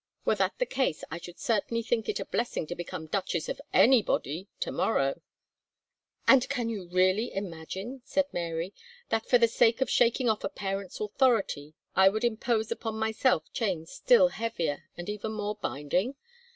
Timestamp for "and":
6.27-6.49, 14.97-15.07